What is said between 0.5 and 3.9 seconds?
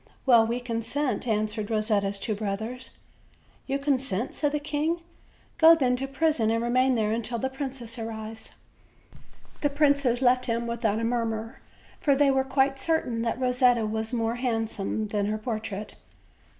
consent," answered Rosetta's two brothers. OLD,